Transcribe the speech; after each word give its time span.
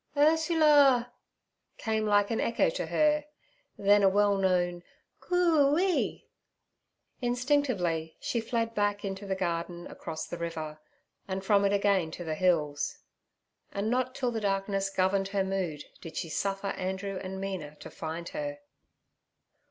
'Ursula' 0.17 1.13
came 1.77 2.07
like 2.07 2.31
an 2.31 2.39
echo 2.41 2.71
to 2.71 2.87
her, 2.87 3.23
then 3.77 4.01
a 4.01 4.09
well 4.09 4.35
known 4.35 4.81
'Coo 5.19 5.77
ee.' 5.77 6.27
Instinctively, 7.21 8.17
she 8.19 8.41
fled 8.41 8.73
back 8.73 9.05
into 9.05 9.27
the 9.27 9.35
garden 9.35 9.85
across 9.85 10.25
the 10.25 10.39
river, 10.39 10.79
and 11.27 11.45
from 11.45 11.65
it 11.65 11.71
again 11.71 12.09
to 12.09 12.23
the 12.23 12.33
hills. 12.33 12.97
And 13.71 13.91
not 13.91 14.15
till 14.15 14.31
the 14.31 14.41
darkness 14.41 14.89
governed 14.89 15.27
her 15.27 15.43
mood 15.43 15.83
did 16.01 16.17
she 16.17 16.29
suffer 16.29 16.69
Andrew 16.69 17.19
and 17.21 17.39
Mina 17.39 17.75
to 17.75 17.91
find 17.91 18.29
her. 18.29 18.57